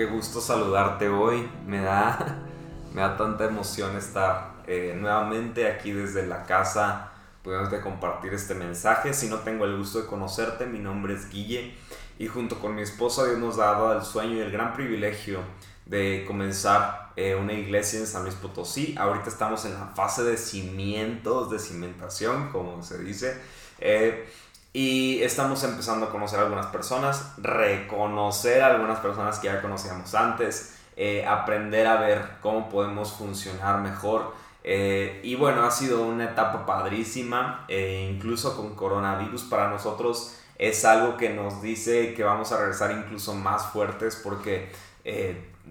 [0.00, 1.46] qué gusto saludarte hoy.
[1.66, 2.38] Me da,
[2.94, 7.12] me da tanta emoción estar eh, nuevamente aquí desde la casa,
[7.42, 9.12] pudiéndote compartir este mensaje.
[9.12, 11.74] Si no tengo el gusto de conocerte, mi nombre es Guille
[12.18, 15.40] y junto con mi esposa Dios nos ha dado el sueño y el gran privilegio
[15.84, 18.94] de comenzar eh, una iglesia en San Luis Potosí.
[18.98, 23.38] Ahorita estamos en la fase de cimientos, de cimentación, como se dice.
[23.78, 24.26] Eh,
[24.72, 30.14] y estamos empezando a conocer a algunas personas, reconocer a algunas personas que ya conocíamos
[30.14, 34.34] antes, eh, aprender a ver cómo podemos funcionar mejor.
[34.62, 41.30] y bueno, ha sido una etapa padrísima, incluso con coronavirus para nosotros es algo que
[41.30, 44.70] nos dice que vamos a regresar incluso más fuertes porque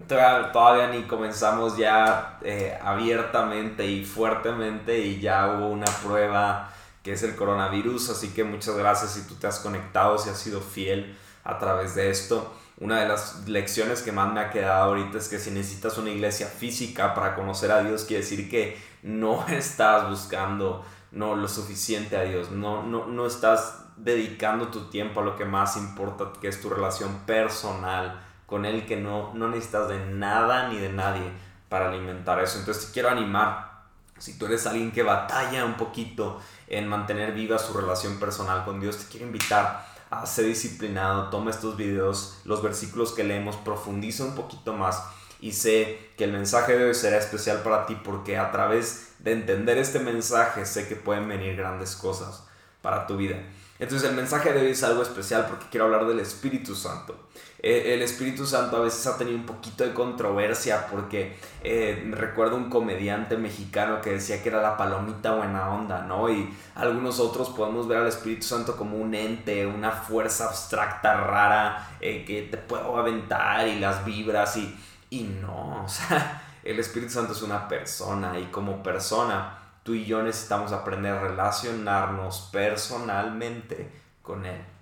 [0.08, 6.72] todavía ni comenzamos ya eh, abiertamente y fuertemente y ya hubo una prueba
[7.04, 10.38] que es el coronavirus, así que muchas gracias si tú te has conectado, si has
[10.38, 12.54] sido fiel a través de esto.
[12.80, 16.12] Una de las lecciones que más me ha quedado ahorita es que si necesitas una
[16.12, 22.18] iglesia física para conocer a Dios, quiere decir que no estás buscando no lo suficiente
[22.18, 26.48] a Dios, no, no, no estás dedicando tu tiempo a lo que más importa, que
[26.48, 31.32] es tu relación personal con Él que no, no necesitas de nada ni de nadie
[31.70, 32.60] para alimentar eso.
[32.60, 33.84] Entonces te quiero animar,
[34.18, 38.80] si tú eres alguien que batalla un poquito en mantener viva su relación personal con
[38.80, 44.24] Dios, te quiero invitar a ser disciplinado, toma estos videos, los versículos que leemos, profundiza
[44.24, 45.04] un poquito más
[45.42, 49.34] y sé que el mensaje de hoy será especial para ti porque a través de
[49.34, 52.44] entender este mensaje sé que pueden venir grandes cosas
[52.82, 53.38] para tu vida.
[53.80, 57.16] Entonces el mensaje de hoy es algo especial porque quiero hablar del Espíritu Santo.
[57.62, 62.56] Eh, el Espíritu Santo a veces ha tenido un poquito de controversia porque eh, recuerdo
[62.56, 66.30] un comediante mexicano que decía que era la palomita buena onda, ¿no?
[66.30, 71.90] Y algunos otros podemos ver al Espíritu Santo como un ente, una fuerza abstracta rara
[72.00, 77.12] eh, que te puede aventar y las vibras y, y no, o sea, el Espíritu
[77.12, 83.90] Santo es una persona y como persona tú y yo necesitamos aprender a relacionarnos personalmente
[84.22, 84.79] con Él.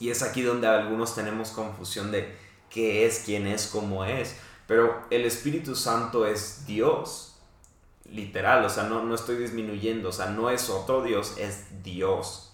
[0.00, 2.34] Y es aquí donde algunos tenemos confusión de
[2.70, 4.34] qué es, quién es, cómo es.
[4.66, 7.36] Pero el Espíritu Santo es Dios,
[8.10, 12.52] literal, o sea, no, no estoy disminuyendo, o sea, no es otro Dios, es Dios.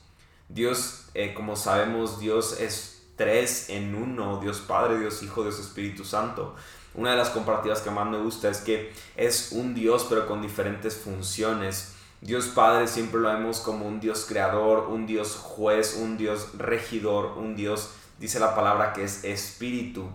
[0.48, 6.04] Dios, eh, como sabemos, Dios es tres en uno, Dios Padre, Dios Hijo, Dios Espíritu
[6.04, 6.54] Santo.
[6.94, 10.40] Una de las comparativas que más me gusta es que es un Dios pero con
[10.40, 11.95] diferentes funciones.
[12.20, 17.36] Dios Padre siempre lo vemos como un Dios creador, un Dios juez, un Dios regidor,
[17.36, 20.08] un Dios, dice la palabra, que es espíritu.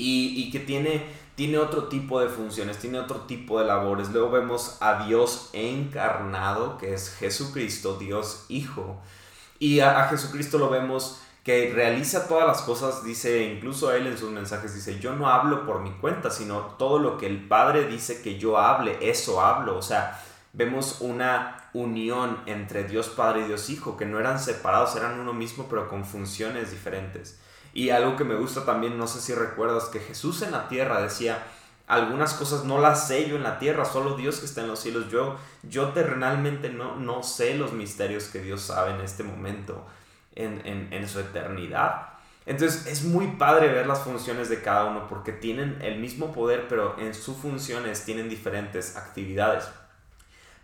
[0.00, 4.10] Y, que tiene, tiene otro tipo de funciones, tiene otro tipo de labores.
[4.10, 9.00] Luego vemos a Dios encarnado, que es Jesucristo, Dios Hijo.
[9.58, 14.30] Y a Jesucristo lo vemos que realiza todas las cosas, dice, incluso él en sus
[14.30, 18.20] mensajes dice, yo no hablo por mi cuenta, sino todo lo que el Padre dice
[18.20, 19.78] que yo hable, eso hablo.
[19.78, 20.22] O sea,
[20.52, 25.32] vemos una unión entre Dios Padre y Dios Hijo, que no eran separados, eran uno
[25.32, 27.38] mismo, pero con funciones diferentes.
[27.72, 31.02] Y algo que me gusta también, no sé si recuerdas, que Jesús en la tierra
[31.02, 31.46] decía,
[31.86, 34.80] algunas cosas no las sé yo en la tierra, solo Dios que está en los
[34.80, 35.10] cielos.
[35.10, 39.86] Yo, yo terrenalmente no, no sé los misterios que Dios sabe en este momento
[40.38, 42.08] en, su eternidad.
[42.46, 46.66] Entonces es muy padre ver las funciones de cada uno porque tienen el mismo poder,
[46.68, 49.64] pero en sus funciones tienen diferentes actividades.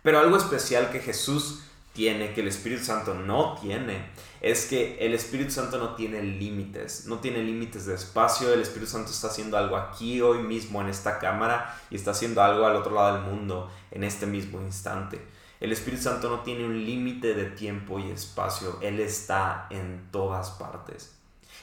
[0.05, 4.05] Pero algo especial que Jesús tiene, que el Espíritu Santo no tiene,
[4.39, 8.91] es que el Espíritu Santo no tiene límites, no tiene límites de espacio, el Espíritu
[8.91, 12.75] Santo está haciendo algo aquí hoy mismo en esta cámara y está haciendo algo al
[12.75, 15.19] otro lado del mundo en este mismo instante.
[15.59, 20.51] El Espíritu Santo no tiene un límite de tiempo y espacio, Él está en todas
[20.51, 21.15] partes.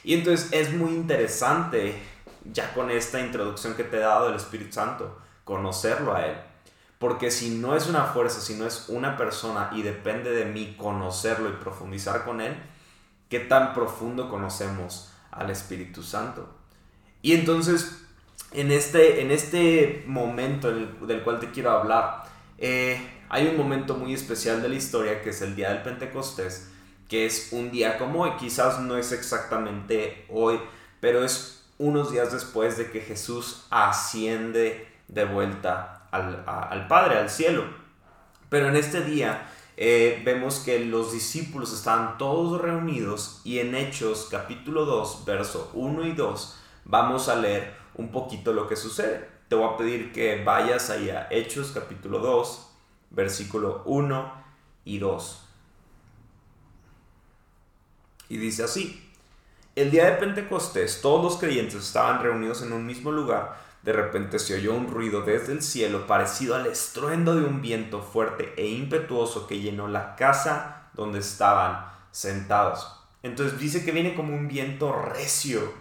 [0.03, 1.95] Y entonces es muy interesante,
[2.51, 6.52] ya con esta introducción que te he dado del Espíritu Santo, conocerlo a Él.
[7.03, 10.77] Porque si no es una fuerza, si no es una persona y depende de mí
[10.77, 12.55] conocerlo y profundizar con Él,
[13.27, 16.47] ¿qué tan profundo conocemos al Espíritu Santo?
[17.21, 18.05] Y entonces,
[18.53, 22.23] en este, en este momento del cual te quiero hablar,
[22.57, 26.71] eh, hay un momento muy especial de la historia que es el día del Pentecostés,
[27.09, 30.57] que es un día como hoy, quizás no es exactamente hoy,
[31.01, 37.65] pero es unos días después de que Jesús asciende de vuelta al, Padre, al cielo.
[38.49, 44.27] Pero en este día eh, vemos que los discípulos están todos reunidos y en Hechos
[44.29, 49.27] capítulo 2, verso 1 y 2, vamos a leer un poquito lo que sucede.
[49.47, 52.69] Te voy a pedir que vayas ahí a Hechos capítulo 2,
[53.09, 54.43] versículo 1
[54.85, 55.39] y 2.
[58.29, 59.11] Y dice así,
[59.75, 63.57] el día de Pentecostés todos los creyentes estaban reunidos en un mismo lugar.
[63.83, 68.01] De repente se oyó un ruido desde el cielo parecido al estruendo de un viento
[68.01, 72.99] fuerte e impetuoso que llenó la casa donde estaban sentados.
[73.23, 75.73] Entonces dice que viene como un viento recio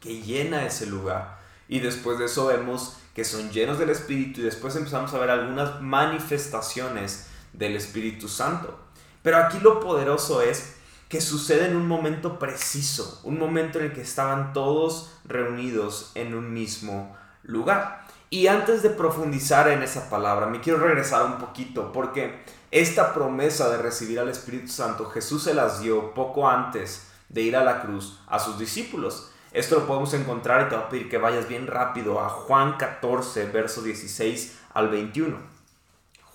[0.00, 1.38] que llena ese lugar.
[1.68, 5.30] Y después de eso vemos que son llenos del Espíritu y después empezamos a ver
[5.30, 8.78] algunas manifestaciones del Espíritu Santo.
[9.22, 10.76] Pero aquí lo poderoso es
[11.08, 16.34] que sucede en un momento preciso, un momento en el que estaban todos reunidos en
[16.34, 17.16] un mismo
[17.48, 18.06] lugar.
[18.30, 23.70] Y antes de profundizar en esa palabra, me quiero regresar un poquito porque esta promesa
[23.70, 27.80] de recibir al Espíritu Santo Jesús se las dio poco antes de ir a la
[27.82, 29.32] cruz a sus discípulos.
[29.52, 32.76] Esto lo podemos encontrar y te voy a pedir que vayas bien rápido a Juan
[32.76, 35.38] 14, verso 16 al 21.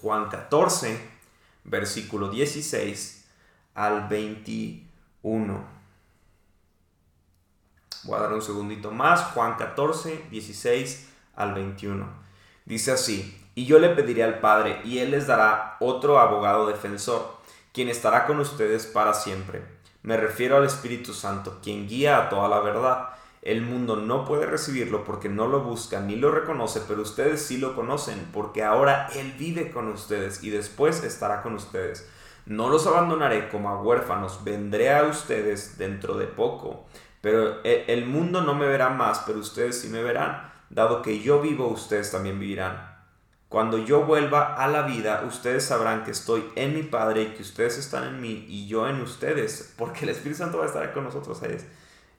[0.01, 0.99] Juan 14,
[1.63, 3.25] versículo 16
[3.75, 5.82] al 21.
[8.03, 9.21] Voy a dar un segundito más.
[9.33, 12.05] Juan 14, 16 al 21.
[12.65, 17.37] Dice así, y yo le pediré al Padre, y Él les dará otro abogado defensor,
[17.71, 19.63] quien estará con ustedes para siempre.
[20.01, 23.09] Me refiero al Espíritu Santo, quien guía a toda la verdad.
[23.41, 27.57] El mundo no puede recibirlo porque no lo busca ni lo reconoce, pero ustedes sí
[27.57, 32.09] lo conocen, porque ahora Él vive con ustedes y después estará con ustedes.
[32.45, 36.85] No los abandonaré como a huérfanos, vendré a ustedes dentro de poco.
[37.23, 40.51] Pero e, el mundo no me verá más, pero ustedes sí me verán.
[40.69, 42.97] Dado que yo vivo, ustedes también vivirán.
[43.47, 47.41] Cuando yo vuelva a la vida, ustedes sabrán que estoy en mi Padre y que
[47.41, 50.93] ustedes están en mí y yo en ustedes, porque el Espíritu Santo va a estar
[50.93, 51.41] con nosotros.
[51.43, 51.65] Es,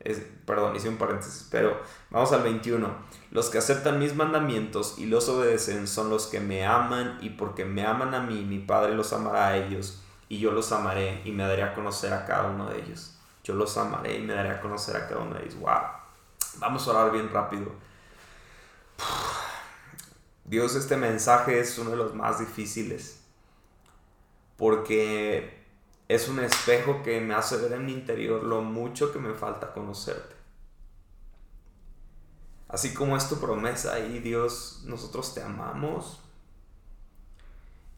[0.00, 1.78] es, perdón, hice un paréntesis, pero
[2.08, 2.88] vamos al 21.
[3.30, 7.66] Los que aceptan mis mandamientos y los obedecen son los que me aman y porque
[7.66, 11.32] me aman a mí, mi Padre los amará a ellos y yo los amaré y
[11.32, 13.13] me daré a conocer a cada uno de ellos.
[13.44, 15.60] Yo los amaré y me daré a conocer a cada uno de ellos.
[15.60, 15.78] ¡Wow!
[16.56, 17.70] Vamos a orar bien rápido.
[20.44, 23.20] Dios, este mensaje es uno de los más difíciles
[24.56, 25.64] porque
[26.08, 29.72] es un espejo que me hace ver en mi interior lo mucho que me falta
[29.72, 30.34] conocerte.
[32.68, 36.24] Así como es tu promesa y Dios, nosotros te amamos,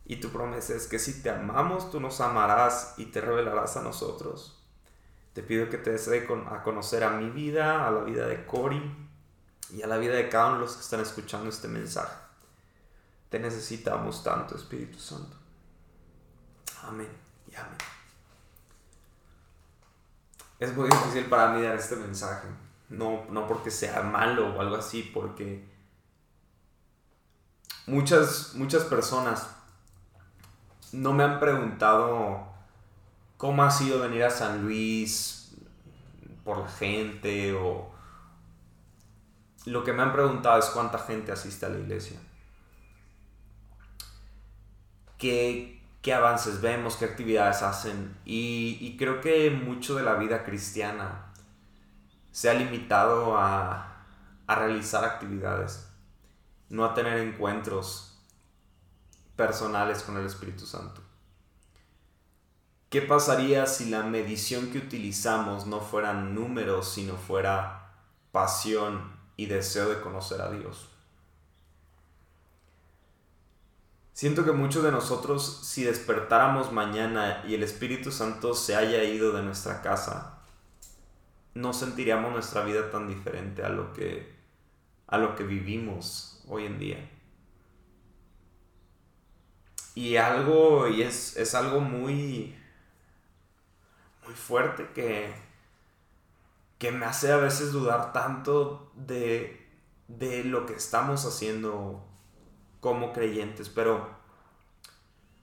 [0.09, 3.83] y tu promesa es que si te amamos, tú nos amarás y te revelarás a
[3.83, 4.56] nosotros.
[5.37, 8.81] Te pido que te des a conocer a mi vida, a la vida de Cory
[9.69, 12.17] y a la vida de cada uno de los que están escuchando este mensaje.
[13.29, 15.37] Te necesitamos tanto, Espíritu Santo.
[16.85, 17.11] Amén
[17.53, 17.77] y amén.
[20.59, 22.49] Es muy difícil para mí dar este mensaje.
[22.89, 25.69] No, no porque sea malo o algo así, porque
[27.87, 29.51] muchas, muchas personas
[30.93, 32.56] no me han preguntado
[33.37, 35.55] cómo ha sido venir a San Luis
[36.45, 37.91] por la gente o
[39.67, 42.19] lo que me han preguntado es cuánta gente asiste a la iglesia.
[45.19, 46.97] ¿Qué, qué avances vemos?
[46.97, 48.17] ¿Qué actividades hacen?
[48.25, 51.33] Y, y, creo que mucho de la vida cristiana
[52.31, 54.05] se ha limitado a,
[54.47, 55.89] a realizar actividades,
[56.69, 58.23] no a tener encuentros
[59.35, 61.06] personales con el Espíritu Santo.
[62.91, 67.93] ¿Qué pasaría si la medición que utilizamos no fueran números, sino fuera
[68.31, 70.89] pasión y deseo de conocer a Dios?
[74.13, 79.33] Siento que muchos de nosotros, si despertáramos mañana y el Espíritu Santo se haya ido
[79.33, 80.39] de nuestra casa,
[81.53, 84.35] no sentiríamos nuestra vida tan diferente a lo que,
[85.07, 87.11] a lo que vivimos hoy en día.
[89.95, 92.55] Y algo, y es, es algo muy,
[94.27, 95.33] muy fuerte que,
[96.79, 99.67] que me hace a veces dudar tanto de,
[100.09, 102.05] de lo que estamos haciendo
[102.81, 104.09] como creyentes, pero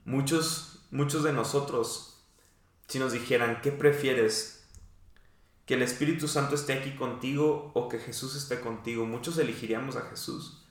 [0.04, 2.22] muchos, muchos de nosotros,
[2.86, 4.66] si nos dijeran, ¿qué prefieres?
[5.66, 9.06] ¿Que el Espíritu Santo esté aquí contigo o que Jesús esté contigo?
[9.06, 10.62] Muchos elegiríamos a Jesús.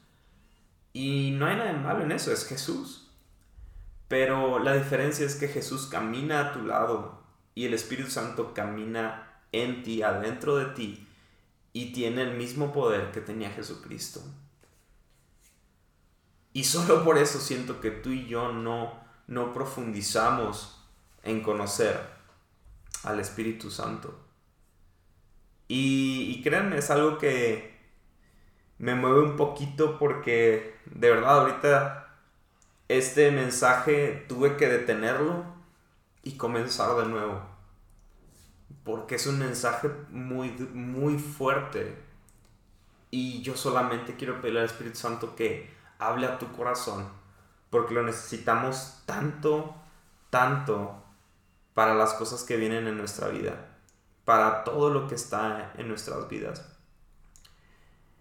[0.94, 3.10] Y no hay nada de malo en eso, es Jesús.
[4.08, 7.23] Pero la diferencia es que Jesús camina a tu lado
[7.56, 11.08] y el Espíritu Santo camina en ti, adentro de ti,
[11.72, 14.22] y tiene el mismo poder que tenía Jesucristo.
[16.54, 20.80] Y solo por eso siento que tú y yo no, no profundizamos
[21.24, 22.00] en conocer
[23.04, 24.20] al Espíritu Santo.
[25.68, 27.74] Y, y créanme, es algo que
[28.78, 32.18] me mueve un poquito porque de verdad ahorita
[32.88, 35.53] este mensaje tuve que detenerlo
[36.24, 37.42] y comenzar de nuevo.
[38.84, 41.98] porque es un mensaje muy, muy fuerte.
[43.12, 47.08] Y yo solamente quiero pedirle al Espíritu Santo que hable a tu corazón,
[47.70, 49.76] porque lo necesitamos tanto,
[50.30, 51.02] tanto
[51.74, 53.78] para las cosas que vienen en nuestra vida,
[54.26, 56.66] para todo lo que está en nuestras vidas.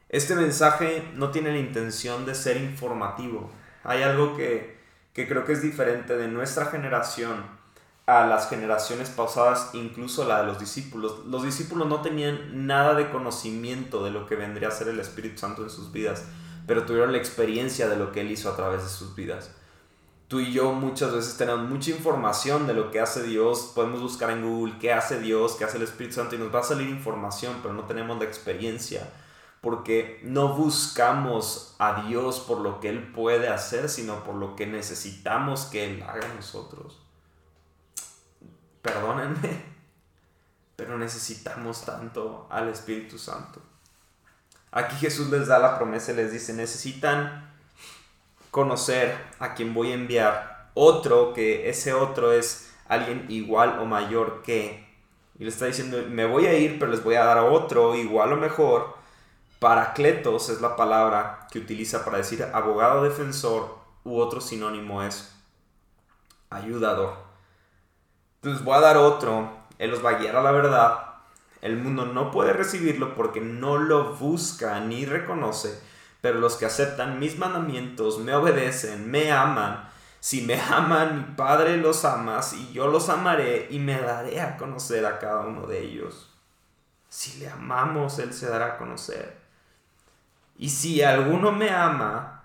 [0.09, 3.51] Este mensaje no tiene la intención de ser informativo.
[3.83, 4.79] Hay algo que,
[5.13, 7.62] que creo que es diferente de nuestra generación
[8.07, 11.25] a las generaciones pasadas, incluso la de los discípulos.
[11.27, 15.39] Los discípulos no tenían nada de conocimiento de lo que vendría a ser el Espíritu
[15.39, 16.25] Santo en sus vidas,
[16.67, 19.53] pero tuvieron la experiencia de lo que Él hizo a través de sus vidas.
[20.27, 24.31] Tú y yo muchas veces tenemos mucha información de lo que hace Dios, podemos buscar
[24.31, 26.89] en Google qué hace Dios, qué hace el Espíritu Santo y nos va a salir
[26.89, 29.09] información, pero no tenemos la experiencia
[29.61, 34.67] porque no buscamos a Dios por lo que Él puede hacer, sino por lo que
[34.67, 37.03] necesitamos que Él haga en nosotros
[38.83, 39.63] perdónenme,
[40.77, 43.63] pero necesitamos tanto al Espíritu Santo.
[44.71, 47.53] Aquí Jesús les da la promesa y les dice, necesitan
[48.51, 50.71] conocer a quien voy a enviar.
[50.75, 54.89] Otro, que ese otro es alguien igual o mayor que.
[55.39, 57.95] Y le está diciendo, me voy a ir, pero les voy a dar a otro
[57.95, 58.97] igual o mejor.
[59.59, 65.35] Paracletos es la palabra que utiliza para decir abogado defensor u otro sinónimo es
[66.51, 67.32] ayudador.
[68.43, 70.99] Entonces voy a dar otro, Él los va a guiar a la verdad.
[71.61, 75.81] El mundo no puede recibirlo porque no lo busca ni reconoce,
[76.21, 79.89] pero los que aceptan mis mandamientos, me obedecen, me aman.
[80.19, 84.57] Si me aman, mi Padre los ama, y yo los amaré y me daré a
[84.57, 86.29] conocer a cada uno de ellos.
[87.09, 89.37] Si le amamos, Él se dará a conocer.
[90.59, 92.43] Y si alguno me ama,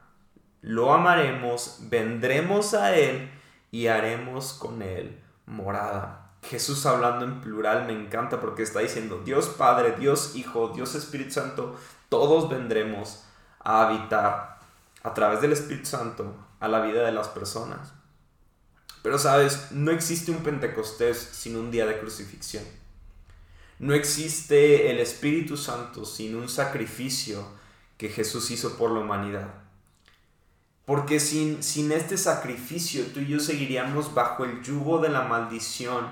[0.62, 3.32] lo amaremos, vendremos a Él
[3.72, 6.32] y haremos con Él morada.
[6.44, 11.32] Jesús hablando en plural me encanta porque está diciendo Dios Padre, Dios Hijo, Dios Espíritu
[11.32, 11.76] Santo,
[12.10, 13.24] todos vendremos
[13.60, 14.60] a habitar
[15.04, 17.94] a través del Espíritu Santo a la vida de las personas.
[19.02, 22.64] Pero sabes, no existe un Pentecostés sin un día de crucifixión.
[23.80, 27.46] No existe el Espíritu Santo sin un sacrificio
[27.98, 29.54] que Jesús hizo por la humanidad.
[30.88, 36.08] Porque sin, sin este sacrificio tú y yo seguiríamos bajo el yugo de la maldición,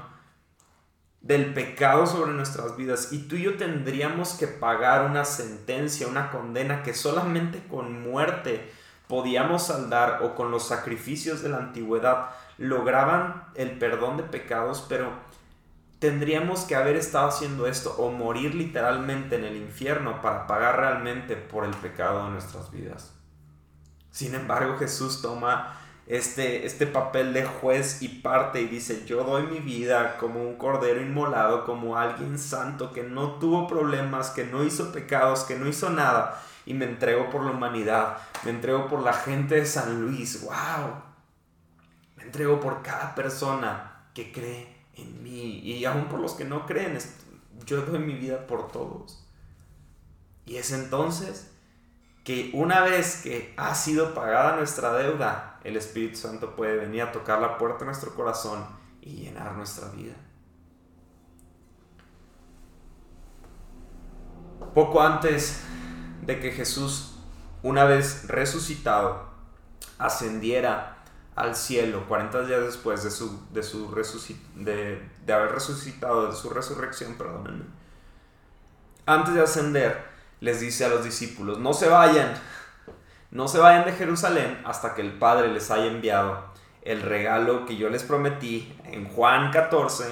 [1.22, 3.14] del pecado sobre nuestras vidas.
[3.14, 8.70] Y tú y yo tendríamos que pagar una sentencia, una condena que solamente con muerte
[9.08, 15.14] podíamos saldar o con los sacrificios de la antigüedad lograban el perdón de pecados, pero
[16.00, 21.38] tendríamos que haber estado haciendo esto o morir literalmente en el infierno para pagar realmente
[21.38, 23.15] por el pecado de nuestras vidas.
[24.16, 29.46] Sin embargo, Jesús toma este, este papel de juez y parte y dice, yo doy
[29.46, 34.64] mi vida como un cordero inmolado, como alguien santo que no tuvo problemas, que no
[34.64, 39.04] hizo pecados, que no hizo nada, y me entrego por la humanidad, me entrego por
[39.04, 40.94] la gente de San Luis, wow,
[42.16, 46.66] me entrego por cada persona que cree en mí, y aún por los que no
[46.66, 46.98] creen,
[47.66, 49.28] yo doy mi vida por todos.
[50.46, 51.52] Y es entonces
[52.26, 57.12] que una vez que ha sido pagada nuestra deuda, el Espíritu Santo puede venir a
[57.12, 58.66] tocar la puerta de nuestro corazón
[59.00, 60.16] y llenar nuestra vida.
[64.74, 65.62] Poco antes
[66.24, 67.16] de que Jesús,
[67.62, 69.30] una vez resucitado,
[70.00, 70.98] ascendiera
[71.36, 73.94] al cielo, 40 días después de, su, de, su
[74.56, 77.66] de, de haber resucitado, de su resurrección, perdónenme,
[79.06, 82.34] antes de ascender, les dice a los discípulos, no se vayan,
[83.32, 87.78] no se vayan de Jerusalén hasta que el Padre les haya enviado el regalo que
[87.78, 90.06] yo les prometí en Juan 14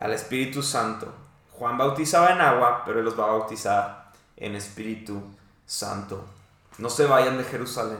[0.00, 1.12] al Espíritu Santo.
[1.52, 5.22] Juan bautizaba en agua, pero él los va a bautizar en Espíritu
[5.64, 6.24] Santo.
[6.78, 7.98] No se vayan de Jerusalén.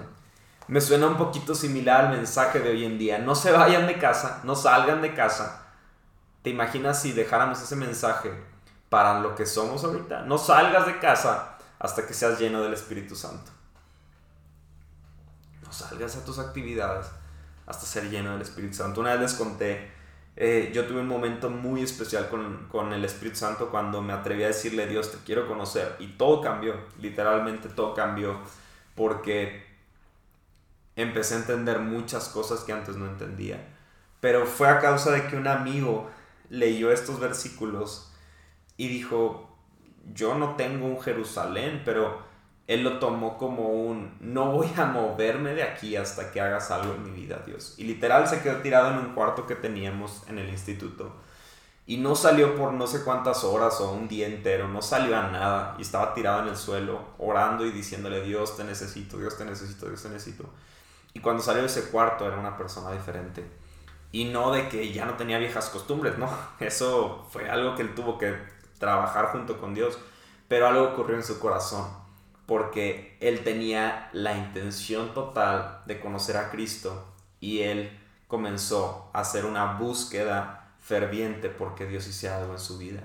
[0.66, 3.18] Me suena un poquito similar al mensaje de hoy en día.
[3.18, 5.62] No se vayan de casa, no salgan de casa.
[6.42, 8.32] ¿Te imaginas si dejáramos ese mensaje
[8.88, 10.22] para lo que somos ahorita.
[10.22, 13.50] No salgas de casa hasta que seas lleno del Espíritu Santo.
[15.62, 17.06] No salgas a tus actividades
[17.66, 19.00] hasta ser lleno del Espíritu Santo.
[19.00, 19.90] Una vez les conté,
[20.36, 24.44] eh, yo tuve un momento muy especial con, con el Espíritu Santo cuando me atreví
[24.44, 25.96] a decirle, Dios, te quiero conocer.
[25.98, 28.38] Y todo cambió, literalmente todo cambió,
[28.94, 29.64] porque
[30.96, 33.66] empecé a entender muchas cosas que antes no entendía.
[34.20, 36.10] Pero fue a causa de que un amigo
[36.50, 38.10] leyó estos versículos
[38.76, 39.48] y dijo,
[40.12, 42.22] yo no tengo un Jerusalén, pero
[42.66, 46.94] él lo tomó como un, no voy a moverme de aquí hasta que hagas algo
[46.94, 47.74] en mi vida, Dios.
[47.76, 51.14] Y literal se quedó tirado en un cuarto que teníamos en el instituto.
[51.86, 55.28] Y no salió por no sé cuántas horas o un día entero, no salió a
[55.28, 55.74] nada.
[55.78, 59.86] Y estaba tirado en el suelo, orando y diciéndole, Dios te necesito, Dios te necesito,
[59.86, 60.48] Dios te necesito.
[61.12, 63.44] Y cuando salió de ese cuarto era una persona diferente.
[64.10, 66.30] Y no de que ya no tenía viejas costumbres, no.
[66.60, 68.34] Eso fue algo que él tuvo que
[68.78, 69.98] trabajar junto con Dios.
[70.48, 71.88] Pero algo ocurrió en su corazón.
[72.46, 77.06] Porque él tenía la intención total de conocer a Cristo.
[77.40, 83.02] Y él comenzó a hacer una búsqueda ferviente porque Dios hiciera algo en su vida.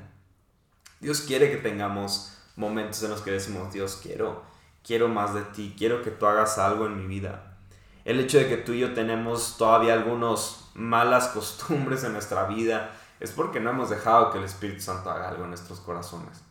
[1.00, 4.44] Dios quiere que tengamos momentos en los que decimos, Dios, quiero,
[4.84, 7.58] quiero más de ti, quiero que tú hagas algo en mi vida.
[8.04, 12.92] El hecho de que tú y yo tenemos todavía algunas malas costumbres en nuestra vida
[13.20, 16.42] es porque no hemos dejado que el Espíritu Santo haga algo en nuestros corazones.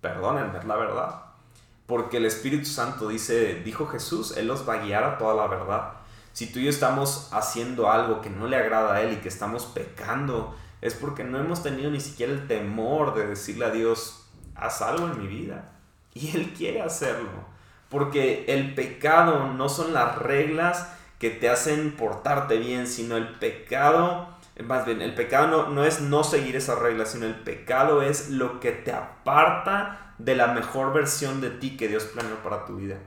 [0.00, 1.22] Perdónenme, es la verdad.
[1.86, 5.46] Porque el Espíritu Santo dice, dijo Jesús, Él los va a guiar a toda la
[5.46, 5.92] verdad.
[6.32, 9.28] Si tú y yo estamos haciendo algo que no le agrada a Él y que
[9.28, 14.26] estamos pecando, es porque no hemos tenido ni siquiera el temor de decirle a Dios,
[14.54, 15.72] haz algo en mi vida.
[16.14, 17.30] Y Él quiere hacerlo.
[17.88, 24.33] Porque el pecado no son las reglas que te hacen portarte bien, sino el pecado,
[24.62, 28.30] más bien, el pecado no, no es no seguir esas reglas, sino el pecado es
[28.30, 32.76] lo que te aparta de la mejor versión de ti que Dios planeó para tu
[32.76, 32.98] vida.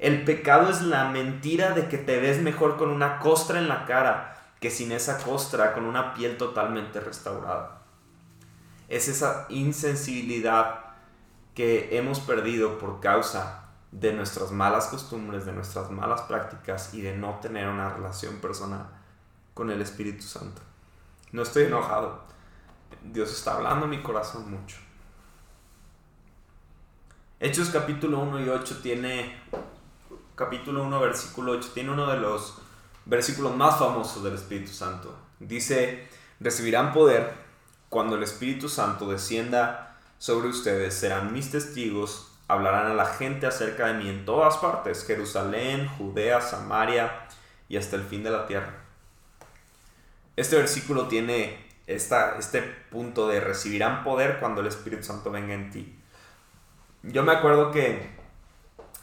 [0.00, 3.84] El pecado es la mentira de que te ves mejor con una costra en la
[3.84, 7.82] cara que sin esa costra, con una piel totalmente restaurada.
[8.88, 10.80] Es esa insensibilidad
[11.54, 17.16] que hemos perdido por causa de nuestras malas costumbres, de nuestras malas prácticas y de
[17.16, 18.88] no tener una relación personal
[19.54, 20.62] con el Espíritu Santo.
[21.32, 22.20] No estoy enojado.
[23.02, 24.76] Dios está hablando en mi corazón mucho.
[27.40, 29.40] Hechos capítulo 1 y 8 tiene,
[30.34, 32.58] capítulo 1 versículo 8, tiene uno de los
[33.06, 35.16] versículo más famoso del Espíritu Santo.
[35.40, 36.06] Dice,
[36.38, 37.32] recibirán poder
[37.88, 43.86] cuando el Espíritu Santo descienda sobre ustedes, serán mis testigos, hablarán a la gente acerca
[43.86, 47.26] de mí en todas partes, Jerusalén, Judea, Samaria
[47.68, 48.81] y hasta el fin de la tierra.
[50.36, 55.70] Este versículo tiene esta, este punto de recibirán poder cuando el Espíritu Santo venga en
[55.70, 55.98] ti.
[57.02, 58.10] Yo me acuerdo que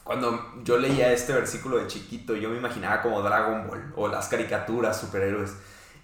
[0.04, 4.28] cuando yo leía este versículo de chiquito, yo me imaginaba como Dragon Ball o las
[4.28, 5.52] caricaturas, superhéroes.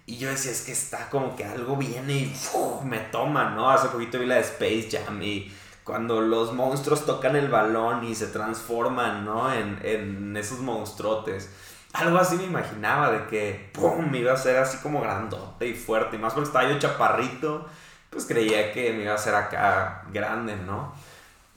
[0.04, 2.36] Y yo decía, es que está como que algo viene y
[2.84, 3.68] me toma, ¿no?
[3.68, 8.14] Hace poquito vi la de Space Jam y cuando los monstruos tocan el balón y
[8.14, 9.52] se transforman, ¿no?
[9.52, 11.50] En, en esos monstruotes.
[11.96, 13.72] Algo así me imaginaba de que,
[14.10, 16.16] me iba a ser así como grandote y fuerte.
[16.16, 17.66] Y más porque estaba yo chaparrito,
[18.10, 20.92] pues creía que me iba a ser acá grande, ¿no?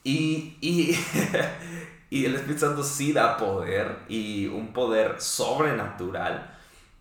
[0.04, 0.98] Y, y
[2.12, 6.56] Y el Espíritu Santo sí da poder y un poder sobrenatural.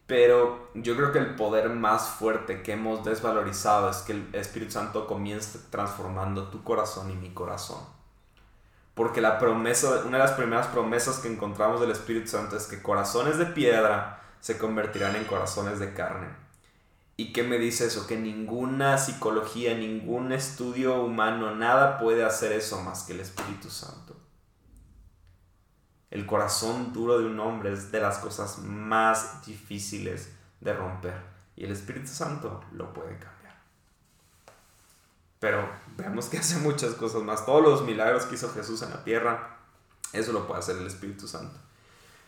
[0.06, 4.72] Pero yo creo que el poder más fuerte que hemos desvalorizado es que el Espíritu
[4.72, 7.78] Santo comienza transformando tu corazón y mi corazón.
[8.98, 12.82] Porque la promesa, una de las primeras promesas que encontramos del Espíritu Santo es que
[12.82, 16.26] corazones de piedra se convertirán en corazones de carne.
[17.16, 18.08] ¿Y qué me dice eso?
[18.08, 24.16] Que ninguna psicología, ningún estudio humano, nada puede hacer eso más que el Espíritu Santo.
[26.10, 31.14] El corazón duro de un hombre es de las cosas más difíciles de romper.
[31.54, 33.37] Y el Espíritu Santo lo puede cambiar.
[35.40, 37.46] Pero vemos que hace muchas cosas más.
[37.46, 39.56] Todos los milagros que hizo Jesús en la tierra,
[40.12, 41.56] eso lo puede hacer el Espíritu Santo.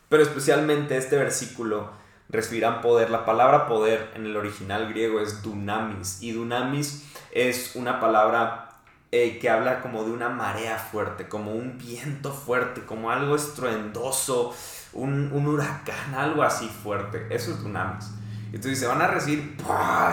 [0.08, 1.90] Pero especialmente este versículo,
[2.30, 3.10] recibirán poder.
[3.10, 6.22] La palabra poder en el original griego es dunamis.
[6.22, 8.70] Y dunamis es una palabra
[9.12, 14.54] eh, que habla como de una marea fuerte, como un viento fuerte, como algo estruendoso,
[14.92, 17.26] un, huracán, algo así fuerte.
[17.30, 18.10] Eso es dunamis.
[18.52, 19.56] Entonces se van a recibir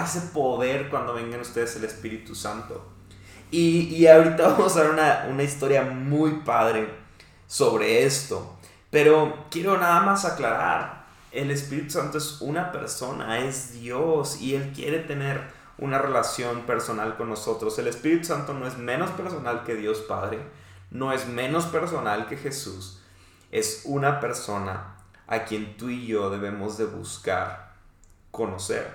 [0.03, 2.85] ese poder cuando vengan ustedes el Espíritu Santo.
[3.49, 6.89] Y, y ahorita vamos a ver una, una historia muy padre
[7.47, 8.57] sobre esto.
[8.89, 14.71] Pero quiero nada más aclarar, el Espíritu Santo es una persona, es Dios y Él
[14.73, 15.41] quiere tener
[15.77, 17.77] una relación personal con nosotros.
[17.79, 20.39] El Espíritu Santo no es menos personal que Dios Padre,
[20.89, 23.01] no es menos personal que Jesús,
[23.51, 24.95] es una persona
[25.27, 27.66] a quien tú y yo debemos de buscar
[28.37, 28.87] conocer.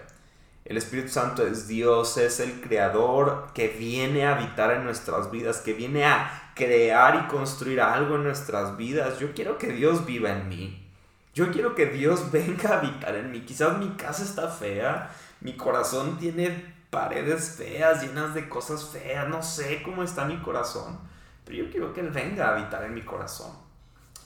[0.65, 5.59] El Espíritu Santo es Dios, es el creador que viene a habitar en nuestras vidas,
[5.59, 9.19] que viene a crear y construir algo en nuestras vidas.
[9.19, 10.89] Yo quiero que Dios viva en mí.
[11.35, 13.41] Yo quiero que Dios venga a habitar en mí.
[13.41, 19.43] Quizás mi casa está fea, mi corazón tiene paredes feas, llenas de cosas feas, no
[19.43, 20.99] sé cómo está mi corazón,
[21.45, 23.51] pero yo quiero que Él venga a habitar en mi corazón.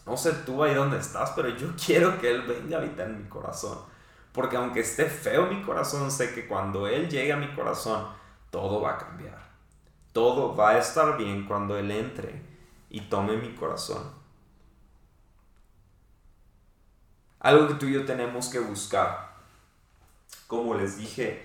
[0.05, 3.23] No sé tú ahí donde estás, pero yo quiero que Él venga a habitar en
[3.23, 3.79] mi corazón.
[4.37, 8.07] Porque aunque esté feo mi corazón, sé que cuando Él llegue a mi corazón,
[8.51, 9.49] todo va a cambiar.
[10.13, 12.43] Todo va a estar bien cuando Él entre
[12.91, 14.13] y tome mi corazón.
[17.41, 19.37] Algo que tú y yo tenemos que buscar.
[20.47, 21.43] Como les dije,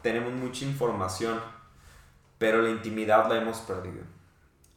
[0.00, 1.38] tenemos mucha información,
[2.38, 4.04] pero la intimidad la hemos perdido.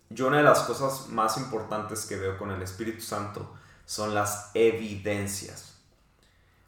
[0.10, 4.52] Yo una de las cosas más importantes que veo con el Espíritu Santo son las
[4.54, 5.75] evidencias.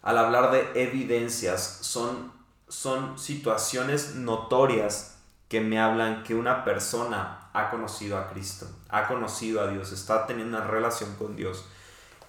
[0.07, 2.31] Al hablar de evidencias, son,
[2.69, 5.17] son situaciones notorias
[5.49, 10.25] que me hablan que una persona ha conocido a Cristo, ha conocido a Dios, está
[10.25, 11.65] teniendo una relación con Dios.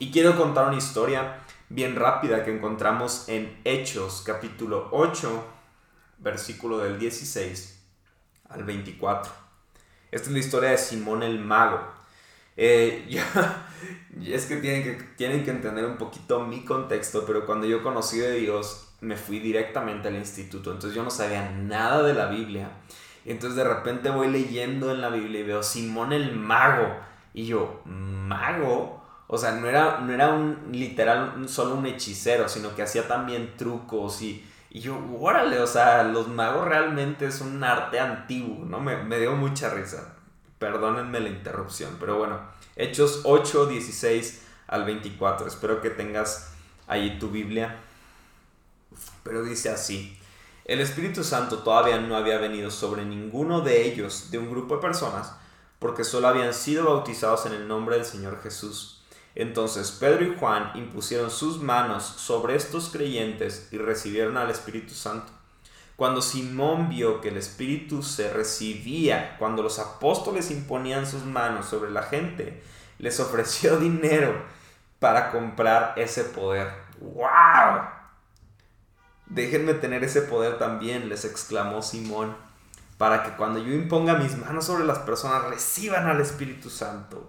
[0.01, 1.39] Y quiero contar una historia
[1.69, 5.45] bien rápida que encontramos en Hechos capítulo 8,
[6.19, 7.81] versículo del 16
[8.49, 9.31] al 24.
[10.11, 11.79] Esta es la historia de Simón el Mago.
[12.57, 13.07] Eh,
[14.25, 18.19] es que tienen, que tienen que entender un poquito mi contexto, pero cuando yo conocí
[18.19, 22.71] de Dios, me fui directamente al instituto, entonces yo no sabía nada de la Biblia.
[23.25, 26.97] Y entonces de repente voy leyendo en la Biblia y veo Simón el Mago.
[27.35, 29.05] Y yo, ¿mago?
[29.27, 33.55] O sea, no era, no era un literal solo un hechicero, sino que hacía también
[33.57, 38.81] trucos y, y yo, órale, o sea, los magos realmente es un arte antiguo, ¿no?
[38.81, 40.18] Me, me dio mucha risa.
[40.59, 42.41] Perdónenme la interrupción, pero bueno,
[42.77, 45.47] Hechos 8, 16 al 24.
[45.47, 46.53] Espero que tengas
[46.87, 47.81] ahí tu Biblia.
[49.23, 50.19] Pero dice así,
[50.65, 54.83] el Espíritu Santo todavía no había venido sobre ninguno de ellos, de un grupo de
[54.83, 55.33] personas,
[55.79, 59.03] porque solo habían sido bautizados en el nombre del Señor Jesús.
[59.35, 65.33] Entonces Pedro y Juan impusieron sus manos sobre estos creyentes y recibieron al Espíritu Santo.
[65.99, 71.91] Cuando Simón vio que el Espíritu se recibía cuando los apóstoles imponían sus manos sobre
[71.91, 72.63] la gente,
[73.01, 74.33] les ofreció dinero
[75.01, 76.71] para comprar ese poder.
[77.01, 77.81] ¡Wow!
[79.27, 82.37] Déjenme tener ese poder también, les exclamó Simón,
[82.97, 87.29] para que cuando yo imponga mis manos sobre las personas reciban al Espíritu Santo.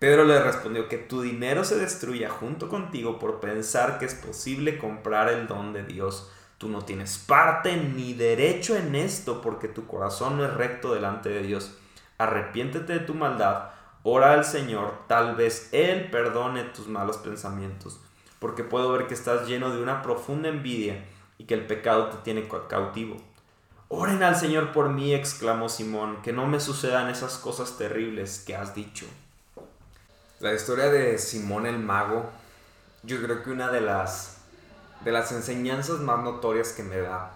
[0.00, 4.78] Pedro le respondió que tu dinero se destruya junto contigo por pensar que es posible
[4.78, 6.28] comprar el don de Dios.
[6.60, 11.30] Tú no tienes parte ni derecho en esto porque tu corazón no es recto delante
[11.30, 11.78] de Dios.
[12.18, 13.70] Arrepiéntete de tu maldad,
[14.02, 17.98] ora al Señor, tal vez Él perdone tus malos pensamientos,
[18.40, 21.02] porque puedo ver que estás lleno de una profunda envidia
[21.38, 23.16] y que el pecado te tiene cautivo.
[23.88, 28.54] Oren al Señor por mí, exclamó Simón, que no me sucedan esas cosas terribles que
[28.54, 29.06] has dicho.
[30.40, 32.28] La historia de Simón el Mago,
[33.02, 34.39] yo creo que una de las,
[35.00, 37.32] de las enseñanzas más notorias que me da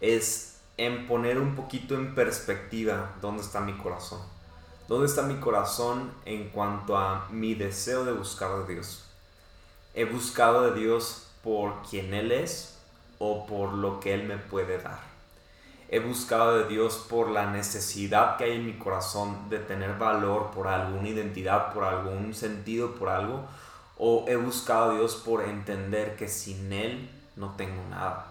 [0.00, 4.20] es en poner un poquito en perspectiva dónde está mi corazón.
[4.86, 9.04] ¿Dónde está mi corazón en cuanto a mi deseo de buscar a Dios?
[9.94, 12.78] ¿He buscado de Dios por quien Él es
[13.18, 15.08] o por lo que Él me puede dar?
[15.90, 20.50] he buscado de Dios por la necesidad que hay en mi corazón de tener valor
[20.50, 23.46] por alguna identidad, por algún sentido, por algo,
[23.98, 28.26] o he buscado a Dios por entender que sin Él no tengo nada.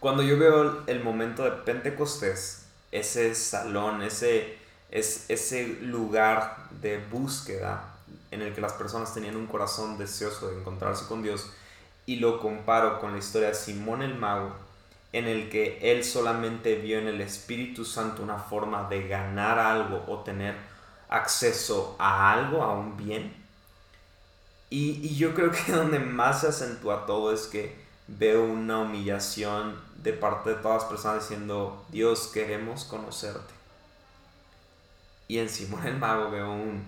[0.00, 4.56] Cuando yo veo el momento de Pentecostés, ese salón, ese,
[4.90, 7.94] ese lugar de búsqueda
[8.30, 11.50] en el que las personas tenían un corazón deseoso de encontrarse con Dios,
[12.06, 14.52] y lo comparo con la historia de Simón el Mago,
[15.12, 20.04] en el que él solamente vio en el Espíritu Santo una forma de ganar algo
[20.06, 20.54] o tener
[21.08, 23.34] acceso a algo, a un bien.
[24.70, 27.76] Y, yo creo que donde más se acentúa todo es que
[28.06, 33.54] veo una humillación de parte de todas las personas diciendo, Dios, queremos conocerte.
[35.26, 36.84] Y en Simón el Mago veo un,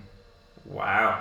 [0.64, 1.12] wow,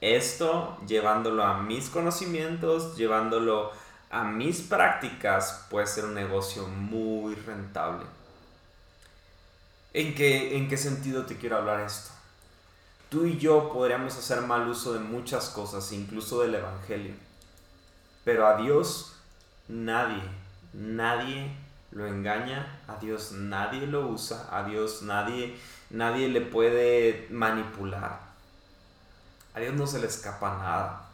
[0.00, 3.72] esto llevándolo a mis conocimientos, llevándolo
[4.10, 8.04] a mis prácticas puede ser un negocio muy rentable.
[9.94, 12.11] ¿En qué, ¿En qué sentido te quiero hablar esto?
[13.12, 17.12] Tú y yo podríamos hacer mal uso de muchas cosas, incluso del Evangelio.
[18.24, 19.12] Pero a Dios
[19.68, 20.22] nadie,
[20.72, 21.54] nadie
[21.90, 25.58] lo engaña, a Dios nadie lo usa, a Dios nadie,
[25.90, 28.18] nadie le puede manipular.
[29.52, 31.10] A Dios no se le escapa nada.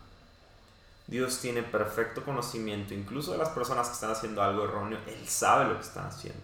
[1.08, 5.64] Dios tiene perfecto conocimiento, incluso de las personas que están haciendo algo erróneo, Él sabe
[5.64, 6.42] lo que están haciendo.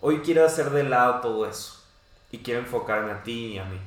[0.00, 1.82] Hoy quiero hacer de lado todo eso
[2.30, 3.80] y quiero enfocarme a ti y a mí.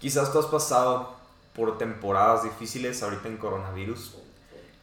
[0.00, 1.16] Quizás tú has pasado
[1.54, 4.16] por temporadas difíciles ahorita en coronavirus.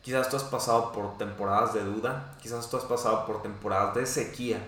[0.01, 2.35] Quizás tú has pasado por temporadas de duda.
[2.41, 4.65] Quizás tú has pasado por temporadas de sequía.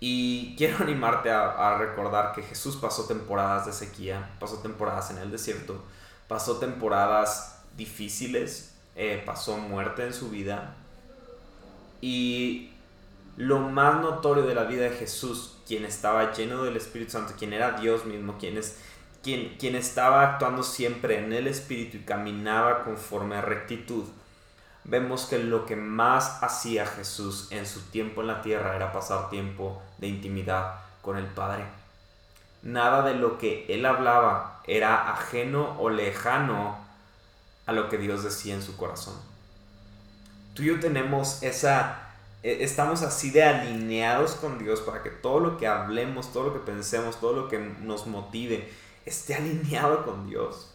[0.00, 5.30] Y quiero animarte a, recordar que Jesús pasó temporadas de sequía, pasó temporadas en el
[5.30, 5.82] desierto,
[6.28, 10.74] pasó temporadas difíciles, eh, pasó muerte en su vida
[12.00, 12.72] y
[13.36, 17.52] lo más notorio de la vida de Jesús, quien estaba lleno del Espíritu Santo, quien
[17.52, 18.78] era Dios mismo, quien, es,
[19.22, 24.04] quien, quien estaba actuando siempre en el Espíritu y caminaba conforme a rectitud,
[24.84, 29.28] vemos que lo que más hacía Jesús en su tiempo en la tierra era pasar
[29.28, 31.64] tiempo de intimidad con el Padre.
[32.62, 36.78] Nada de lo que él hablaba era ajeno o lejano
[37.66, 39.14] a lo que Dios decía en su corazón.
[40.54, 42.05] Tú y yo tenemos esa
[42.46, 46.60] estamos así de alineados con Dios para que todo lo que hablemos, todo lo que
[46.60, 48.72] pensemos, todo lo que nos motive,
[49.04, 50.70] esté alineado con Dios.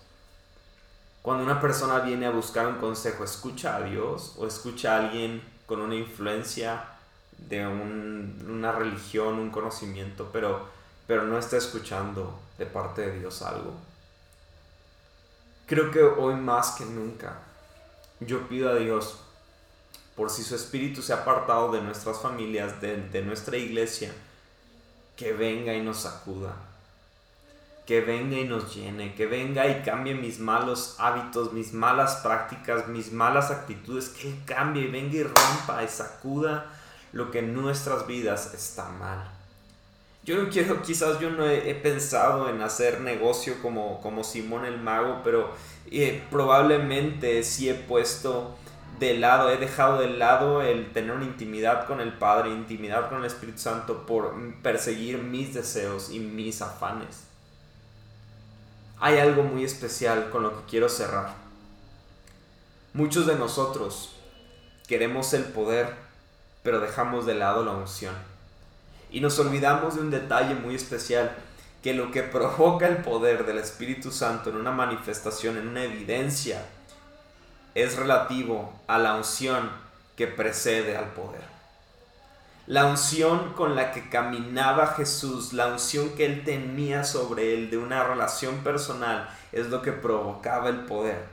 [1.22, 5.42] Cuando una persona viene a buscar un consejo, ¿escucha a Dios o escucha a alguien
[5.66, 6.84] con una influencia
[7.38, 10.68] de una religión, un conocimiento, pero,
[11.08, 13.74] pero no está escuchando de parte de Dios algo?
[15.68, 17.40] Creo que hoy más que nunca
[18.20, 19.22] yo pido a Dios
[20.16, 24.12] por si su espíritu se ha apartado de nuestras familias, de, nuestra iglesia,
[25.16, 26.56] que venga y nos sacuda,
[27.86, 32.88] que venga y nos llene, que venga y cambie mis malos hábitos, mis malas prácticas,
[32.88, 36.72] mis malas actitudes, que Él cambie venga y rompa y sacuda
[37.14, 39.30] lo que en nuestras vidas está mal.
[40.24, 44.80] Yo no quiero, quizás yo no he, pensado en hacer negocio como, como Simón el
[44.80, 45.52] Mago, pero
[45.90, 48.56] eh, probablemente sí he puesto
[49.02, 53.18] de lado, he dejado de lado el tener una intimidad con el Padre, intimidad con
[53.18, 57.24] el Espíritu Santo por perseguir mis deseos y mis afanes.
[59.00, 61.34] Hay algo muy especial con lo que quiero cerrar.
[62.94, 64.16] Muchos de nosotros
[64.88, 65.96] queremos el poder,
[66.62, 68.14] pero dejamos de lado la unción.
[69.10, 71.36] Y nos olvidamos de un detalle muy especial,
[71.82, 76.64] que lo que provoca el poder del Espíritu Santo en una manifestación, en una evidencia,
[77.76, 79.70] es relativo a la unción
[80.16, 81.42] que precede al poder.
[82.68, 87.78] La unción con la que caminaba Jesús, la unción que él tenía sobre él de
[87.78, 91.26] una relación personal, es lo que provocaba el poder.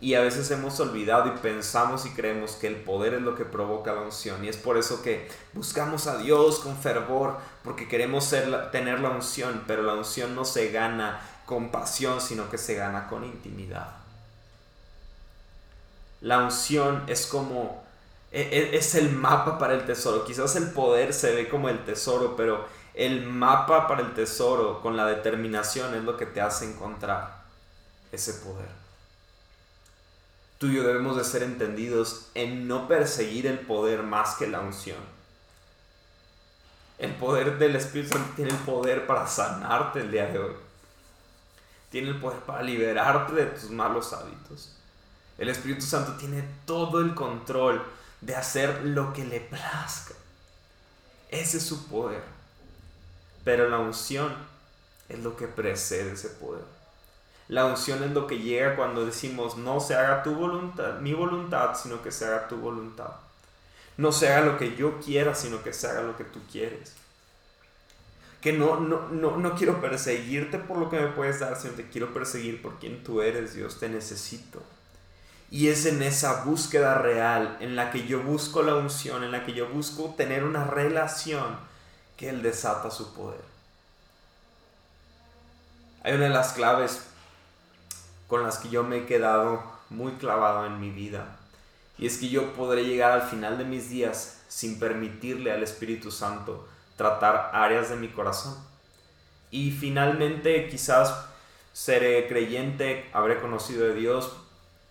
[0.00, 3.44] Y a veces hemos olvidado y pensamos y creemos que el poder es lo que
[3.44, 4.44] provoca la unción.
[4.44, 8.30] Y es por eso que buscamos a Dios con fervor, porque queremos
[8.72, 13.08] tener la unción, pero la unción no se gana con pasión, sino que se gana
[13.08, 13.99] con intimidad.
[16.20, 17.82] La unción es como,
[18.30, 20.24] e, e, es el mapa para el tesoro.
[20.24, 24.96] Quizás el poder se ve como el tesoro, pero el mapa para el tesoro con
[24.96, 27.42] la determinación es lo que te hace encontrar
[28.12, 28.68] ese poder.
[30.58, 34.60] Tú y yo debemos de ser entendidos en no perseguir el poder más que la
[34.60, 34.98] unción.
[36.98, 40.52] El poder del Espíritu Santo tiene el poder para sanarte el día de hoy.
[41.88, 44.76] Tiene el poder para liberarte de tus malos hábitos.
[45.40, 47.82] El Espíritu Santo tiene todo el control
[48.20, 50.12] de hacer lo que le plazca.
[51.30, 52.22] Ese es su poder.
[53.42, 54.34] Pero la unción
[55.08, 56.62] es lo que precede ese poder.
[57.48, 61.74] La unción es lo que llega cuando decimos, no se haga tu voluntad, mi voluntad,
[61.74, 63.12] sino que se haga tu voluntad.
[63.96, 66.92] No se haga lo que yo quiera, sino que se haga lo que tú quieres.
[68.42, 71.88] Que no, no, no, no quiero perseguirte por lo que me puedes dar, sino te
[71.88, 74.62] quiero perseguir por quien tú eres, Dios, te necesito.
[75.50, 79.44] Y es en esa búsqueda real, en la que yo busco la unción, en la
[79.44, 81.58] que yo busco tener una relación,
[82.16, 83.40] que Él desata su poder.
[86.02, 87.04] Hay una de las claves
[88.28, 91.36] con las que yo me he quedado muy clavado en mi vida.
[91.98, 96.10] Y es que yo podré llegar al final de mis días sin permitirle al Espíritu
[96.10, 98.56] Santo tratar áreas de mi corazón.
[99.50, 101.26] Y finalmente quizás
[101.72, 104.32] seré creyente, habré conocido de Dios,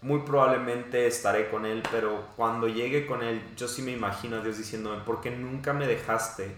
[0.02, 4.42] muy probablemente estaré con Él, pero cuando llegue con Él, yo sí me imagino a
[4.42, 6.56] Dios diciéndome, ¿por qué nunca me dejaste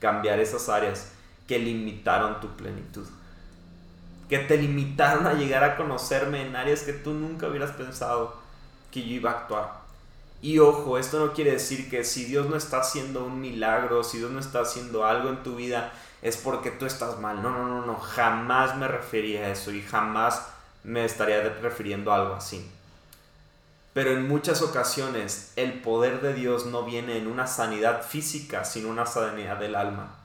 [0.00, 1.12] cambiar esas áreas
[1.46, 3.06] que limitaron tu plenitud?
[4.28, 8.36] Que te limitaron a llegar a conocerme en áreas que tú nunca hubieras pensado
[8.90, 9.82] que yo iba a actuar.
[10.40, 14.18] Y ojo, esto no quiere decir que si Dios no está haciendo un milagro, si
[14.18, 17.40] Dios no está haciendo algo en tu vida, es porque tú estás mal.
[17.40, 20.48] No, no, no, no, jamás me refería a eso y jamás
[20.84, 22.70] me estaría refiriendo a algo así.
[23.92, 28.88] Pero en muchas ocasiones el poder de Dios no viene en una sanidad física, sino
[28.88, 30.16] una sanidad del alma.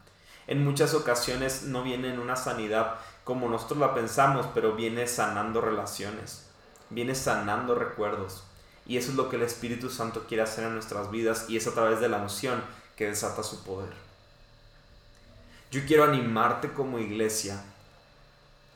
[0.48, 5.60] En muchas ocasiones no viene en una sanidad como nosotros la pensamos, pero viene sanando
[5.60, 6.46] relaciones,
[6.90, 8.44] viene sanando recuerdos.
[8.86, 11.68] Y eso es lo que el Espíritu Santo quiere hacer en nuestras vidas y es
[11.68, 12.64] a través de la unción
[12.96, 13.92] que desata su poder.
[15.72, 17.62] Yo quiero animarte como iglesia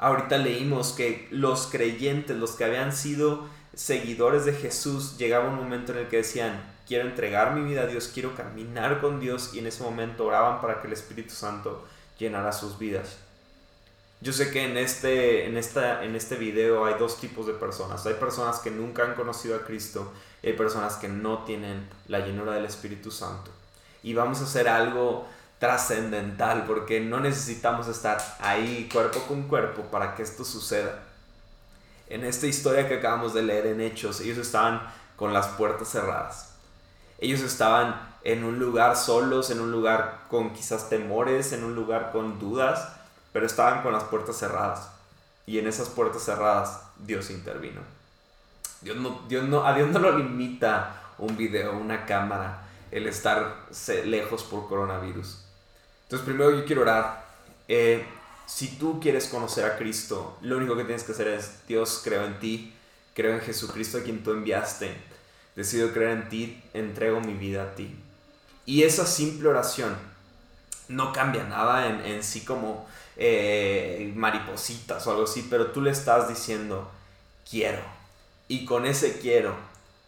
[0.01, 5.91] Ahorita leímos que los creyentes, los que habían sido seguidores de Jesús, llegaba un momento
[5.91, 9.59] en el que decían, quiero entregar mi vida a Dios, quiero caminar con Dios y
[9.59, 11.87] en ese momento oraban para que el Espíritu Santo
[12.17, 13.17] llenara sus vidas.
[14.21, 18.03] Yo sé que en este, en, esta, en este video hay dos tipos de personas.
[18.07, 20.11] Hay personas que nunca han conocido a Cristo
[20.41, 23.51] y hay personas que no tienen la llenura del Espíritu Santo.
[24.01, 25.27] Y vamos a hacer algo
[25.61, 30.99] trascendental porque no necesitamos estar ahí cuerpo con cuerpo para que esto suceda.
[32.09, 34.81] En esta historia que acabamos de leer en Hechos, ellos estaban
[35.15, 36.55] con las puertas cerradas.
[37.19, 42.11] Ellos estaban en un lugar solos, en un lugar con quizás temores, en un lugar
[42.11, 42.97] con dudas
[43.31, 44.89] pero estaban con las puertas cerradas.
[45.45, 47.81] Y en esas puertas cerradas Dios intervino.
[48.81, 53.67] Dios no, Dios no, a Dios no lo limita un video, una cámara, el estar
[54.05, 55.45] lejos por coronavirus.
[56.11, 57.25] Entonces primero yo quiero orar.
[57.69, 58.05] Eh,
[58.45, 62.25] si tú quieres conocer a Cristo, lo único que tienes que hacer es, Dios, creo
[62.25, 62.73] en ti,
[63.13, 64.93] creo en Jesucristo a quien tú enviaste,
[65.55, 67.95] decido creer en ti, entrego mi vida a ti.
[68.65, 69.95] Y esa simple oración
[70.89, 76.27] no cambia nada en, sí como eh, maripositas o algo así, pero tú le estás
[76.27, 76.91] diciendo,
[77.49, 77.83] quiero.
[78.49, 79.55] Y con ese quiero,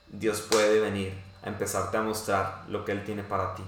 [0.09, 1.13] Dios puede venir
[1.43, 3.63] a empezarte a mostrar lo que Él tiene para ti.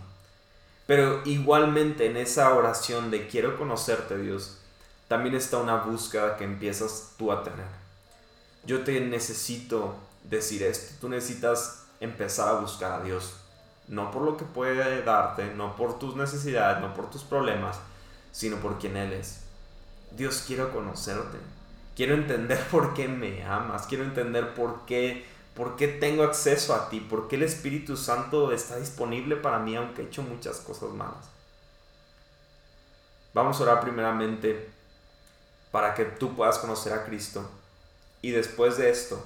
[0.88, 4.58] Pero igualmente en esa oración de quiero conocerte Dios,
[5.08, 7.65] también está una búsqueda que empiezas tú a tener.
[8.65, 13.36] Yo te necesito decir esto, tú necesitas empezar a buscar a Dios.
[13.88, 17.80] No por lo que puede darte, no por tus necesidades, no por tus problemas,
[18.32, 19.41] sino por quien Él es.
[20.12, 21.38] Dios, quiero conocerte.
[21.95, 23.86] Quiero entender por qué me amas.
[23.86, 26.99] Quiero entender por qué, por qué tengo acceso a ti.
[26.99, 31.29] Por qué el Espíritu Santo está disponible para mí aunque he hecho muchas cosas malas.
[33.33, 34.69] Vamos a orar primeramente
[35.71, 37.49] para que tú puedas conocer a Cristo.
[38.21, 39.23] Y después de esto,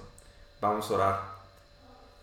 [0.62, 1.22] vamos a orar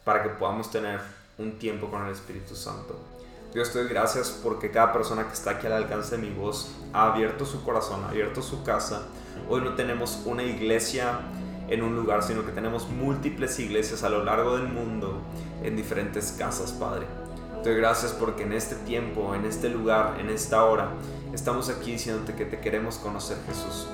[0.04, 1.00] para que podamos tener
[1.38, 2.96] un tiempo con el Espíritu Santo.
[3.52, 6.72] Dios te doy gracias porque cada persona que está aquí al alcance de mi voz
[6.92, 9.06] ha abierto su corazón, ha abierto su casa.
[9.48, 11.20] Hoy no tenemos una iglesia
[11.68, 15.20] en un lugar, sino que tenemos múltiples iglesias a lo largo del mundo
[15.62, 17.06] en diferentes casas, Padre.
[17.62, 20.90] Te doy gracias porque en este tiempo, en este lugar, en esta hora,
[21.32, 23.88] estamos aquí diciéndote que te queremos conocer, Jesús.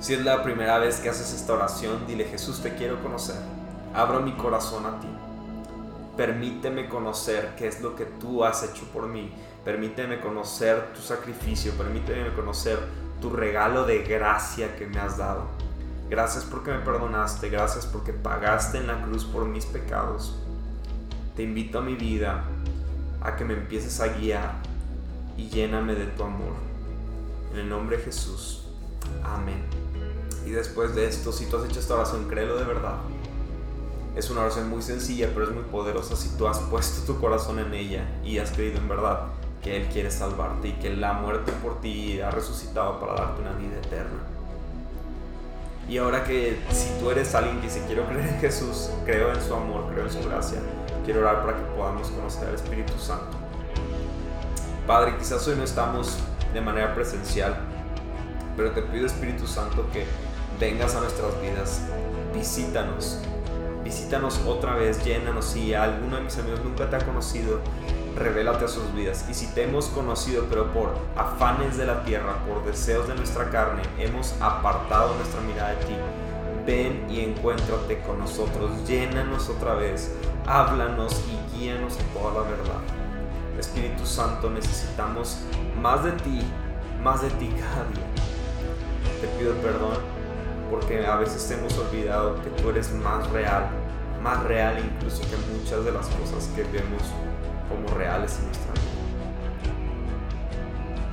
[0.00, 3.36] Si es la primera vez que haces esta oración, dile, Jesús, te quiero conocer.
[3.94, 5.08] Abro mi corazón a ti.
[6.16, 9.32] Permíteme conocer qué es lo que tú has hecho por mí.
[9.64, 11.72] Permíteme conocer tu sacrificio.
[11.72, 12.78] Permíteme conocer
[13.20, 15.46] tu regalo de gracia que me has dado.
[16.08, 17.48] Gracias porque me perdonaste.
[17.48, 20.36] Gracias porque pagaste en la cruz por mis pecados.
[21.36, 22.44] Te invito a mi vida
[23.20, 24.54] a que me empieces a guiar
[25.36, 26.52] y lléname de tu amor.
[27.52, 28.66] En el nombre de Jesús.
[29.22, 29.62] Amén.
[30.46, 32.96] Y después de esto, si tú has hecho esta oración, créelo de verdad
[34.16, 37.58] es una oración muy sencilla, pero es muy poderosa si tú has puesto tu corazón
[37.58, 39.26] en ella y has creído en verdad
[39.62, 43.40] que Él quiere salvarte y que Él ha muerto por ti ha resucitado para darte
[43.40, 44.33] una vida eterna.
[45.88, 49.42] Y ahora que si tú eres alguien que se quiere creer en Jesús, creo en
[49.42, 50.58] su amor, creo en su gracia,
[51.04, 53.36] quiero orar para que podamos conocer al Espíritu Santo.
[54.86, 56.18] Padre, quizás hoy no estamos
[56.52, 57.56] de manera presencial,
[58.56, 60.06] pero te pido Espíritu Santo que
[60.58, 61.82] vengas a nuestras vidas,
[62.34, 63.20] visítanos,
[63.82, 65.44] visítanos otra vez, llénanos.
[65.44, 67.60] Si alguno de mis amigos nunca te ha conocido,
[68.16, 69.26] revélate a sus vidas.
[69.28, 73.50] Y si te hemos conocido, pero por afanes de la tierra, por deseos de nuestra
[73.50, 75.96] carne, hemos apartado nuestra mirada de ti,
[76.66, 80.14] ven y encuéntrate con nosotros, llénanos otra vez,
[80.46, 82.80] háblanos y guíanos en toda la verdad.
[83.58, 85.38] Espíritu Santo, necesitamos
[85.80, 86.40] más de ti,
[87.02, 89.20] más de ti cada día.
[89.20, 89.98] Te pido perdón
[90.70, 93.68] porque a veces hemos olvidado que tú eres más real,
[94.22, 97.02] más real incluso que muchas de las cosas que vemos
[97.68, 98.82] como reales en nuestra vida.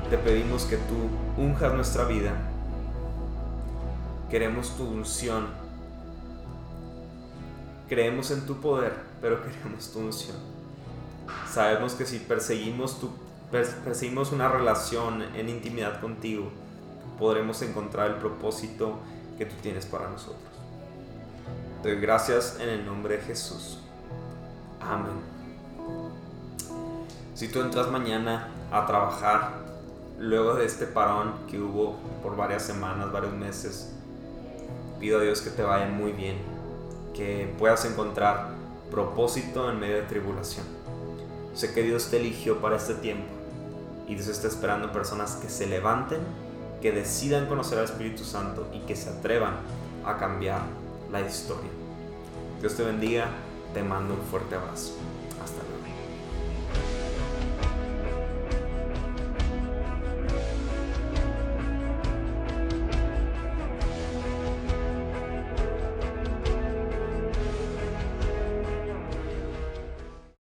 [0.10, 1.10] Te pedimos que tú
[1.42, 2.34] unjas nuestra vida.
[4.30, 5.48] Queremos tu unción.
[7.88, 10.38] Creemos en tu poder, pero queremos tu unción.
[11.50, 13.10] Sabemos que si perseguimos, tu,
[13.52, 16.50] perseguimos una relación en intimidad contigo,
[17.18, 19.00] podremos encontrar el propósito
[19.38, 20.52] que tú tienes para nosotros.
[21.84, 23.80] Te doy gracias en el nombre de Jesús.
[24.80, 25.41] Amén.
[27.42, 29.54] Si tú entras mañana a trabajar,
[30.20, 33.92] luego de este parón que hubo por varias semanas, varios meses,
[35.00, 36.38] pido a Dios que te vaya muy bien,
[37.16, 38.50] que puedas encontrar
[38.92, 40.68] propósito en medio de tribulación.
[41.56, 43.34] Sé que Dios te eligió para este tiempo
[44.08, 46.20] y Dios está esperando personas que se levanten
[46.80, 49.56] que decidan conocer al Espíritu Santo y que se atrevan
[50.06, 50.62] a cambiar
[51.12, 51.72] la historia.
[52.60, 53.30] Dios te bendiga,
[53.74, 54.94] te mando un fuerte abrazo.